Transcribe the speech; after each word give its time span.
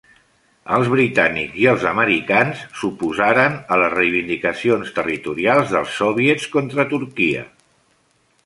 Els 0.77 0.87
britànics 0.93 1.59
i 1.65 1.67
els 1.73 1.83
americans 1.89 2.63
s'oposaren 2.79 3.59
a 3.75 3.79
les 3.83 3.93
reivindicacions 3.99 4.91
territorials 4.99 5.75
dels 5.77 5.95
soviets 6.03 6.49
contra 6.57 6.91
Turquia. 6.97 7.49